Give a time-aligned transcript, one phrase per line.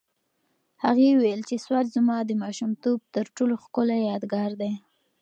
[0.83, 4.71] هغې وویل چې سوات زما د ماشومتوب تر ټولو ښکلی یادګار دی.